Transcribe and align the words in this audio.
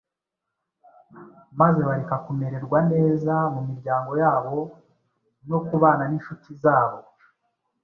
maze 1.59 1.79
bareka 1.87 2.15
kumererwa 2.25 2.79
neza 2.91 3.33
mu 3.53 3.61
miryango 3.69 4.11
yabo 4.21 4.57
no 5.49 5.59
kubana 5.67 6.03
n’incuti 6.07 6.49
zabo, 6.63 6.99